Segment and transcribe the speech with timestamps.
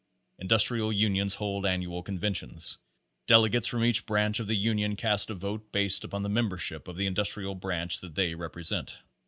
[0.39, 2.79] Industrial Unions hold annual conventions.
[3.27, 6.87] Dele gates from each Branch of the Union cast a vote based upon the membership
[6.87, 8.97] of the Industrial Branch that they represent.